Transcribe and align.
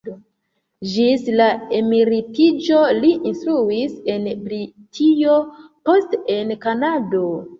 Ĝis 0.93 1.25
la 1.39 1.49
emeritiĝo 1.79 2.79
li 3.03 3.11
instruis 3.31 3.93
en 4.15 4.25
Britio, 4.47 5.35
poste 5.91 6.23
en 6.37 6.57
Kanado. 6.65 7.25